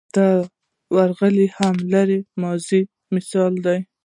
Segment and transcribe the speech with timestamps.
[0.15, 0.31] دی
[0.95, 2.81] ورغلی و هم د لرې ماضي
[3.15, 3.79] مثال دی.